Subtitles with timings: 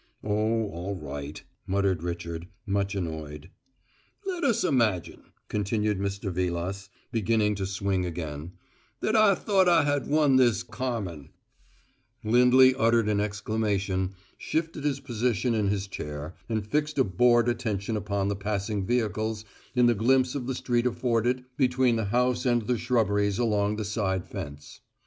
[0.23, 3.51] "Oh, all right," muttered Richard, much annoyed.
[4.25, 6.31] "Let us imagine," continued Mr.
[6.31, 8.53] Vilas, beginning to swing again,
[9.01, 11.29] "that I thought I had won this Carmen"
[12.33, 17.95] Lindley uttered an exclamation, shifted his position in his chair, and fixed a bored attention
[17.95, 19.45] upon the passing vehicles
[19.75, 23.85] in the glimpse of the street afforded between the house and the shrubberies along the
[23.85, 24.79] side fence.